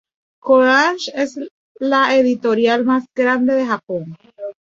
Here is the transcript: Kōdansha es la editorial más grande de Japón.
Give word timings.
Kōdansha 0.43 1.11
es 1.13 1.37
la 1.79 2.15
editorial 2.15 2.83
más 2.83 3.05
grande 3.13 3.53
de 3.53 3.67
Japón. 3.67 4.17